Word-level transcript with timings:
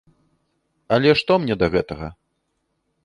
Але 0.97 1.09
што 1.19 1.37
мне 1.43 1.55
да 1.65 1.69
гэтага! 1.77 2.07